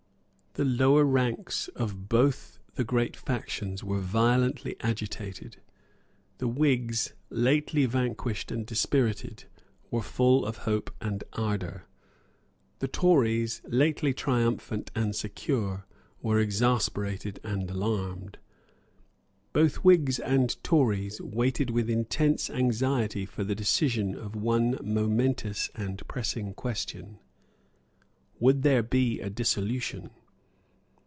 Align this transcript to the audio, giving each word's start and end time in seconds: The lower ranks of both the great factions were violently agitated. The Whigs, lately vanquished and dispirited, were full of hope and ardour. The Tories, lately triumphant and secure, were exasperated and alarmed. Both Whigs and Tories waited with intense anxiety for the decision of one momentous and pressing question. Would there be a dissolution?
The 0.55 0.65
lower 0.65 1.05
ranks 1.05 1.69
of 1.77 2.09
both 2.09 2.59
the 2.73 2.83
great 2.83 3.15
factions 3.15 3.85
were 3.85 4.01
violently 4.01 4.75
agitated. 4.81 5.61
The 6.39 6.49
Whigs, 6.49 7.13
lately 7.29 7.85
vanquished 7.85 8.51
and 8.51 8.65
dispirited, 8.65 9.45
were 9.91 10.01
full 10.01 10.45
of 10.45 10.57
hope 10.67 10.93
and 10.99 11.23
ardour. 11.31 11.85
The 12.79 12.89
Tories, 12.89 13.61
lately 13.65 14.13
triumphant 14.13 14.91
and 14.93 15.15
secure, 15.15 15.85
were 16.21 16.37
exasperated 16.41 17.39
and 17.45 17.71
alarmed. 17.71 18.37
Both 19.53 19.85
Whigs 19.85 20.19
and 20.19 20.61
Tories 20.65 21.21
waited 21.21 21.69
with 21.69 21.89
intense 21.89 22.49
anxiety 22.49 23.25
for 23.25 23.45
the 23.45 23.55
decision 23.55 24.15
of 24.15 24.35
one 24.35 24.77
momentous 24.83 25.69
and 25.75 26.05
pressing 26.09 26.53
question. 26.55 27.19
Would 28.41 28.63
there 28.63 28.83
be 28.83 29.21
a 29.21 29.29
dissolution? 29.29 30.09